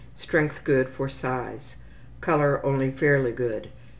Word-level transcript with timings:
Strength 0.15 0.63
good 0.63 0.89
for 0.89 1.07
size. 1.07 1.75
Color 2.21 2.59
only 2.65 2.89
fairly 2.89 3.31
good. 3.31 3.69